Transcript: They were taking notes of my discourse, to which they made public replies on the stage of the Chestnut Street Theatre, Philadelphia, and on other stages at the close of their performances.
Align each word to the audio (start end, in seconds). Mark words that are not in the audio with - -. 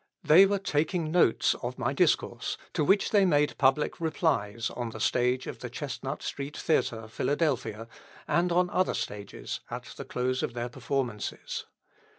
They 0.23 0.47
were 0.47 0.57
taking 0.57 1.11
notes 1.11 1.53
of 1.61 1.77
my 1.77 1.93
discourse, 1.93 2.57
to 2.73 2.83
which 2.83 3.11
they 3.11 3.23
made 3.23 3.55
public 3.59 3.99
replies 4.01 4.71
on 4.71 4.89
the 4.89 4.99
stage 4.99 5.45
of 5.45 5.59
the 5.59 5.69
Chestnut 5.69 6.23
Street 6.23 6.57
Theatre, 6.57 7.07
Philadelphia, 7.07 7.87
and 8.27 8.51
on 8.51 8.71
other 8.71 8.95
stages 8.95 9.59
at 9.69 9.93
the 9.97 10.05
close 10.05 10.41
of 10.41 10.55
their 10.55 10.69
performances. 10.69 11.67